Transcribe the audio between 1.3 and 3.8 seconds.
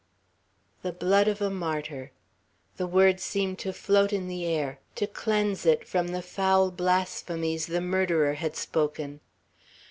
a martyr!" The words seemed to